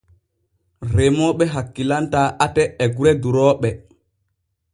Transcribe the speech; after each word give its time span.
Remooɓe 0.95 1.43
hakkilantaa 1.53 2.27
ate 2.45 2.63
e 2.83 2.85
gure 2.95 3.11
durooɓe. 3.21 3.69